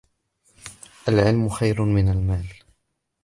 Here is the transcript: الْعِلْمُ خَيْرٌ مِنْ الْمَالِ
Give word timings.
الْعِلْمُ 1.09 1.49
خَيْرٌ 1.49 1.81
مِنْ 1.85 2.09
الْمَالِ 2.11 2.47